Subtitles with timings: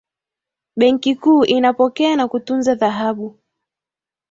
[0.75, 3.39] benki kuu inapokea na kutunza dhahabu